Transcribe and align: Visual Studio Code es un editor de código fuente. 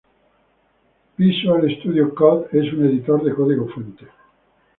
Visual 1.15 1.69
Studio 1.77 2.15
Code 2.15 2.47
es 2.53 2.73
un 2.73 2.87
editor 2.87 3.21
de 3.23 3.35
código 3.35 3.67
fuente. 3.67 4.07